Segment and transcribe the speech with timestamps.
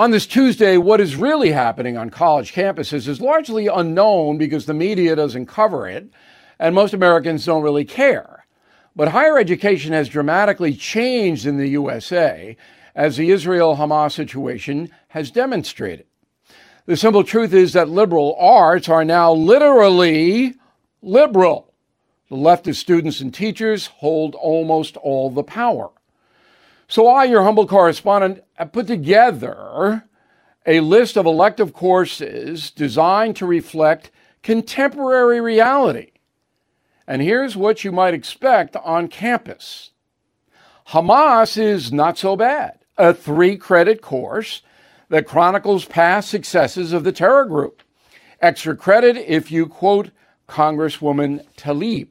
[0.00, 4.72] on this Tuesday, what is really happening on college campuses is largely unknown because the
[4.72, 6.08] media doesn't cover it,
[6.58, 8.46] and most Americans don't really care.
[8.96, 12.56] But higher education has dramatically changed in the USA,
[12.94, 16.06] as the Israel Hamas situation has demonstrated.
[16.86, 20.54] The simple truth is that liberal arts are now literally
[21.02, 21.74] liberal.
[22.30, 25.90] The leftist students and teachers hold almost all the power.
[26.90, 30.02] So I, your humble correspondent, put together
[30.66, 34.10] a list of elective courses designed to reflect
[34.42, 36.10] contemporary reality.
[37.06, 39.92] And here's what you might expect on campus
[40.88, 44.62] Hamas is not so bad, a three credit course
[45.10, 47.84] that chronicles past successes of the terror group.
[48.40, 50.10] Extra credit if you quote
[50.48, 52.08] Congresswoman Tlaib.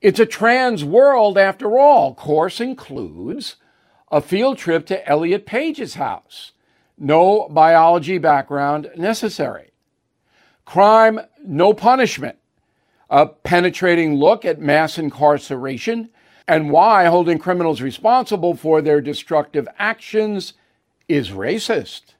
[0.00, 2.14] It's a trans world after all.
[2.14, 3.56] Course includes
[4.10, 6.52] a field trip to Elliot Page's house.
[6.96, 9.72] No biology background necessary.
[10.64, 12.38] Crime, no punishment.
[13.10, 16.10] A penetrating look at mass incarceration
[16.46, 20.54] and why holding criminals responsible for their destructive actions
[21.08, 22.14] is racist.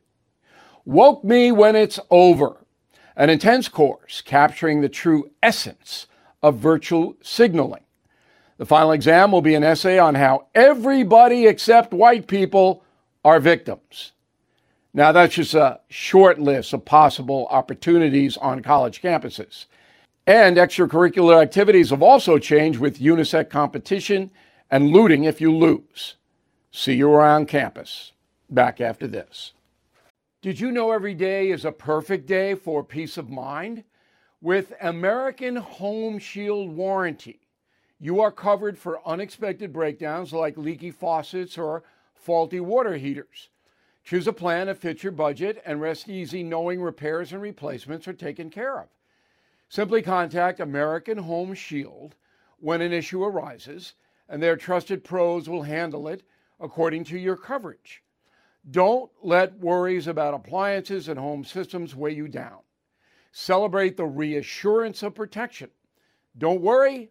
[0.85, 2.65] Woke Me When It's Over,
[3.17, 6.07] an intense course capturing the true essence
[6.43, 7.84] of virtual signaling.
[8.57, 12.85] The final exam will be an essay on how everybody except white people
[13.25, 14.13] are victims.
[14.93, 19.67] Now, that's just a short list of possible opportunities on college campuses.
[20.27, 24.31] And extracurricular activities have also changed with UNISEC competition
[24.71, 26.15] and looting if you lose.
[26.71, 28.13] See you around campus.
[28.49, 29.53] Back after this.
[30.43, 33.83] Did you know every day is a perfect day for peace of mind?
[34.41, 37.41] With American Home Shield Warranty,
[37.99, 41.83] you are covered for unexpected breakdowns like leaky faucets or
[42.15, 43.49] faulty water heaters.
[44.05, 48.13] Choose a plan that fits your budget and rest easy knowing repairs and replacements are
[48.13, 48.89] taken care of.
[49.69, 52.15] Simply contact American Home Shield
[52.61, 53.95] when an issue arises,
[54.29, 56.23] and their trusted pros will handle it
[56.61, 58.03] according to your coverage.
[58.71, 62.61] Don't let worries about appliances and home systems weigh you down.
[63.33, 65.71] Celebrate the reassurance of protection.
[66.39, 67.11] Don't worry,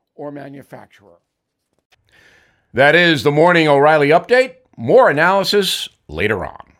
[0.15, 1.19] or manufacturer.
[2.73, 4.55] That is the Morning O'Reilly Update.
[4.77, 6.70] More analysis later on.